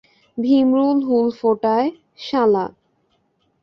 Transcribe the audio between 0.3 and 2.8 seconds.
ভীমরুল হুল ফোটায়, শালা!